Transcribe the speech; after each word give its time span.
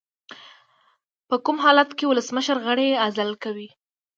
په 1.27 1.35
کوم 1.45 1.57
حالت 1.65 1.89
کې 1.97 2.05
ولسمشر 2.07 2.57
غړی 2.65 2.89
عزل 3.05 3.31
کوي؟ 3.43 3.69